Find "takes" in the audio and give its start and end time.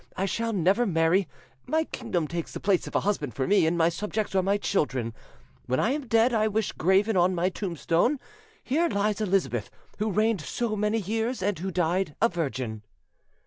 2.27-2.53